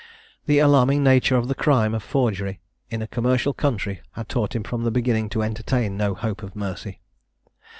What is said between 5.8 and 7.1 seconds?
no hope of mercy.